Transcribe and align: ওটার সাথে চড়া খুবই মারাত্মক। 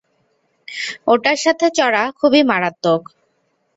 ওটার 1.07 1.37
সাথে 1.43 1.65
চড়া 1.77 2.03
খুবই 2.19 2.41
মারাত্মক। 2.43 3.01